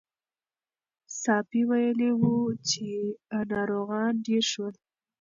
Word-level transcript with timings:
ساپی 1.21 1.61
ویلي 1.69 2.11
وو 2.19 2.37
چې 2.69 2.87
ناروغان 3.51 4.13
ډېر 4.25 4.43
شول. 4.51 4.73